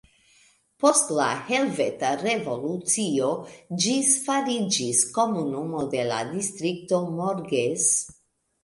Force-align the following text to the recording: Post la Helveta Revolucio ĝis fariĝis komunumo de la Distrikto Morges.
Post 0.83 1.11
la 1.17 1.27
Helveta 1.49 2.09
Revolucio 2.21 3.29
ĝis 3.85 4.11
fariĝis 4.25 5.07
komunumo 5.21 5.87
de 5.95 6.11
la 6.11 6.25
Distrikto 6.35 7.05
Morges. 7.21 7.89